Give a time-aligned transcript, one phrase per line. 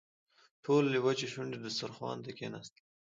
[0.63, 2.83] ټول وچې شونډې دسترخوان ته کښېناستل.